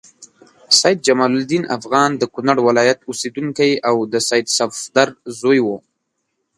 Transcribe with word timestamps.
سید 0.79 0.97
جمال 1.07 1.31
الدین 1.37 1.63
افغان 1.77 2.09
د 2.17 2.23
کونړ 2.33 2.57
ولایت 2.67 2.99
اوسیدونکی 3.09 3.71
او 3.89 3.95
د 4.11 4.15
سید 4.29 4.47
صفدر 4.57 5.07
زوی 5.39 5.59
و. 5.65 5.67